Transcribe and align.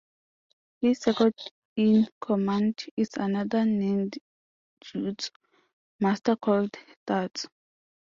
His 0.79 0.97
second-in-command 0.99 2.85
is 2.97 3.09
another 3.17 3.59
Ninjutsu 3.59 5.29
master 5.99 6.35
called 6.37 6.75
Tatsu. 7.05 7.47